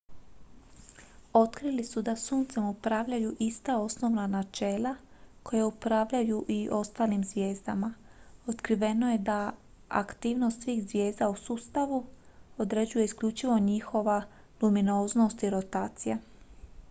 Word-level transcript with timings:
otkrili 1.37 1.83
su 1.83 2.01
da 2.01 2.15
suncem 2.15 2.67
upravljaju 2.69 3.35
ista 3.39 3.77
osnovna 3.81 4.27
načela 4.27 4.95
koja 5.43 5.65
upravljaju 5.65 6.45
i 6.47 6.69
ostalim 6.71 7.25
zvijezdama 7.25 7.93
otkriveno 8.47 9.11
je 9.11 9.17
da 9.17 9.35
aktivnost 9.89 10.61
svih 10.63 10.83
zvijezda 10.89 11.29
u 11.29 11.35
sustavu 11.35 12.03
određuje 12.57 13.05
isključivo 13.05 13.59
njihova 13.59 14.21
luminoznost 14.61 15.43
i 15.43 15.49
rotacija 15.49 16.17